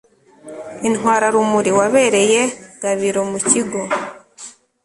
[0.87, 2.41] intwararumuri wabereye
[2.81, 3.79] gabiro mu kigo